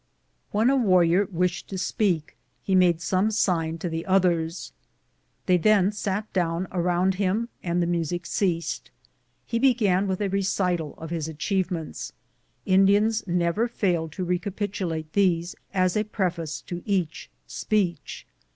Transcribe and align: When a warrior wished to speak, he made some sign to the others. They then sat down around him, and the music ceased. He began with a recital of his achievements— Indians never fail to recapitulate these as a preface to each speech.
When 0.49 0.71
a 0.71 0.75
warrior 0.75 1.25
wished 1.31 1.67
to 1.67 1.77
speak, 1.77 2.35
he 2.63 2.73
made 2.73 3.01
some 3.03 3.29
sign 3.29 3.77
to 3.77 3.87
the 3.87 4.07
others. 4.07 4.73
They 5.45 5.57
then 5.57 5.91
sat 5.91 6.33
down 6.33 6.65
around 6.71 7.13
him, 7.21 7.49
and 7.61 7.83
the 7.83 7.85
music 7.85 8.25
ceased. 8.25 8.89
He 9.45 9.59
began 9.59 10.07
with 10.07 10.19
a 10.19 10.27
recital 10.29 10.95
of 10.97 11.11
his 11.11 11.27
achievements— 11.27 12.13
Indians 12.75 13.23
never 13.27 13.67
fail 13.67 14.09
to 14.09 14.25
recapitulate 14.25 15.13
these 15.13 15.55
as 15.71 15.95
a 15.95 16.03
preface 16.03 16.61
to 16.61 16.81
each 16.83 17.29
speech. 17.45 18.25